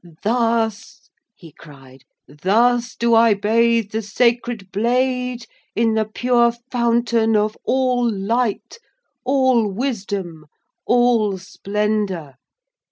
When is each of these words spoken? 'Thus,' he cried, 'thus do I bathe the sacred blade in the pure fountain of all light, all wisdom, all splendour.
'Thus,' 0.23 1.11
he 1.35 1.51
cried, 1.51 2.01
'thus 2.27 2.95
do 2.95 3.13
I 3.13 3.35
bathe 3.35 3.91
the 3.91 4.01
sacred 4.01 4.71
blade 4.71 5.45
in 5.75 5.93
the 5.93 6.05
pure 6.05 6.53
fountain 6.71 7.35
of 7.37 7.55
all 7.65 8.09
light, 8.11 8.79
all 9.23 9.71
wisdom, 9.71 10.47
all 10.87 11.37
splendour. 11.37 12.33